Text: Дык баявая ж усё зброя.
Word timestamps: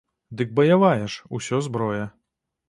Дык 0.37 0.55
баявая 0.59 1.05
ж 1.17 1.29
усё 1.39 1.61
зброя. 1.67 2.03